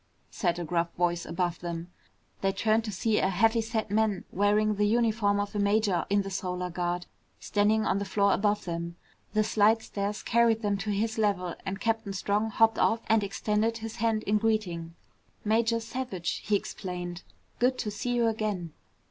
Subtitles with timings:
[0.31, 1.91] said a gruff voice above them.
[2.41, 6.23] They turned to see a heavy set man wearing the uniform of a major in
[6.23, 7.05] the Solar Guard,
[7.39, 8.95] standing on the floor above them.
[9.33, 13.97] The slidestairs carried them to his level and Captain Strong hopped off and extended his
[13.97, 14.95] hand in greeting.
[15.45, 17.21] "Major Savage!" he explained.
[17.59, 18.73] "Good to see you again!"